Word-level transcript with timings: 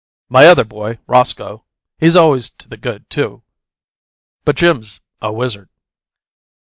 My 0.29 0.47
other 0.47 0.63
boy, 0.63 0.97
Roscoe, 1.05 1.63
he's 1.99 2.15
always 2.15 2.49
to 2.49 2.67
the 2.67 2.75
good, 2.75 3.07
too, 3.07 3.43
but 4.43 4.55
Jim's 4.55 4.99
a 5.21 5.31
wizard. 5.31 5.69